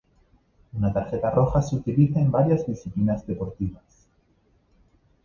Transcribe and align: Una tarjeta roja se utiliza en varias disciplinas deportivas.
Una 0.73 0.91
tarjeta 0.91 1.29
roja 1.29 1.61
se 1.61 1.75
utiliza 1.75 2.19
en 2.19 2.31
varias 2.31 2.65
disciplinas 2.65 3.27
deportivas. 3.27 4.07